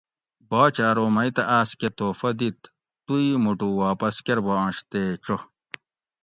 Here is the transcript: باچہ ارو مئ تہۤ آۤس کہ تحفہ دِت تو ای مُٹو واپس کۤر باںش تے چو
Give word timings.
باچہ 0.49 0.83
ارو 0.89 1.05
مئ 1.15 1.29
تہۤ 1.35 1.45
آۤس 1.57 1.69
کہ 1.79 1.89
تحفہ 1.97 2.31
دِت 2.39 2.59
تو 3.05 3.13
ای 3.21 3.29
مُٹو 3.43 3.67
واپس 3.83 4.15
کۤر 4.25 4.39
باںش 4.45 4.77
تے 4.91 5.01
چو 5.23 5.35